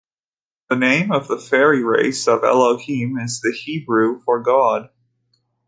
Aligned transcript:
The 0.69 0.75
name 0.77 1.11
of 1.11 1.27
the 1.27 1.37
fairy 1.37 1.83
race 1.83 2.27
of 2.27 2.43
"Elohim" 2.43 3.19
is 3.19 3.39
the 3.39 3.51
Hebrew 3.51 4.19
for 4.23 4.41
God. 4.41 4.89